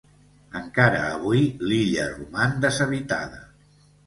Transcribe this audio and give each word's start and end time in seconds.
Encara 0.59 1.01
avui, 1.09 1.43
l’illa 1.67 2.07
roman 2.15 2.57
deshabitada. 2.65 3.45